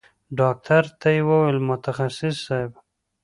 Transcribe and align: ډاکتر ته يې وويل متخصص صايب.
ډاکتر 0.39 0.83
ته 0.99 1.07
يې 1.15 1.21
وويل 1.27 1.57
متخصص 1.69 2.35
صايب. 2.45 2.71